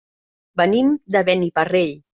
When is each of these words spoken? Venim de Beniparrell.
Venim 0.61 0.91
de 1.17 1.25
Beniparrell. 1.29 1.97